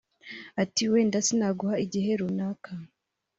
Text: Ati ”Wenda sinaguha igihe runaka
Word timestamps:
Ati 0.63 0.83
”Wenda 0.91 1.19
sinaguha 1.27 1.75
igihe 1.85 2.11
runaka 2.19 2.71